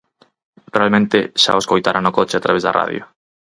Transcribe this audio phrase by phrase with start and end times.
[0.77, 3.01] Realmente xa o escoitara no coche a través da radio.